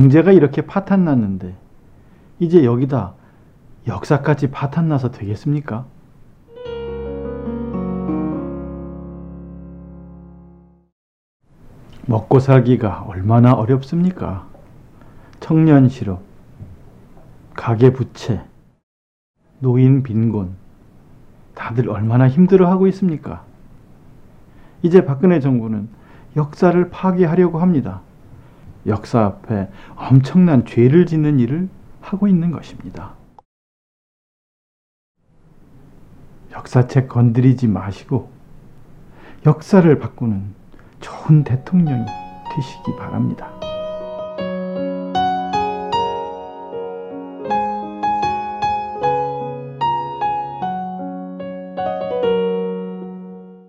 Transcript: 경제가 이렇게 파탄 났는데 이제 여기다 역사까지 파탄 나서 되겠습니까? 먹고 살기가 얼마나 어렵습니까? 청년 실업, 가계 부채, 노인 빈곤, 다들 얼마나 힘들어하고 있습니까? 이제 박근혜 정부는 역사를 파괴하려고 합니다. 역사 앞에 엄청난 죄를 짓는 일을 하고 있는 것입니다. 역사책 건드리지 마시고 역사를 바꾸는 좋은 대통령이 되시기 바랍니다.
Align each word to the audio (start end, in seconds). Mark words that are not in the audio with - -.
경제가 0.00 0.32
이렇게 0.32 0.62
파탄 0.62 1.04
났는데 1.04 1.54
이제 2.38 2.64
여기다 2.64 3.12
역사까지 3.86 4.50
파탄 4.50 4.88
나서 4.88 5.10
되겠습니까? 5.10 5.84
먹고 12.06 12.40
살기가 12.40 13.04
얼마나 13.08 13.52
어렵습니까? 13.52 14.48
청년 15.38 15.90
실업, 15.90 16.22
가계 17.54 17.92
부채, 17.92 18.42
노인 19.58 20.02
빈곤, 20.02 20.54
다들 21.54 21.90
얼마나 21.90 22.26
힘들어하고 22.26 22.86
있습니까? 22.86 23.44
이제 24.82 25.04
박근혜 25.04 25.40
정부는 25.40 25.90
역사를 26.36 26.88
파괴하려고 26.88 27.58
합니다. 27.58 28.00
역사 28.86 29.24
앞에 29.24 29.68
엄청난 29.96 30.64
죄를 30.64 31.06
짓는 31.06 31.38
일을 31.38 31.68
하고 32.00 32.28
있는 32.28 32.50
것입니다. 32.50 33.14
역사책 36.52 37.08
건드리지 37.08 37.68
마시고 37.68 38.30
역사를 39.46 39.98
바꾸는 39.98 40.54
좋은 41.00 41.44
대통령이 41.44 42.04
되시기 42.54 42.96
바랍니다. 42.98 43.59